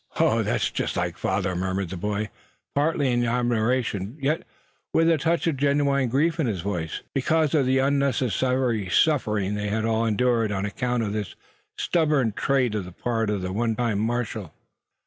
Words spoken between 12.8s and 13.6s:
the part of the